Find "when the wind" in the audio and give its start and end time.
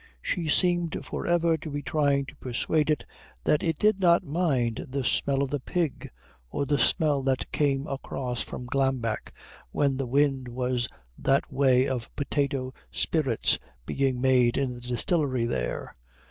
9.69-10.47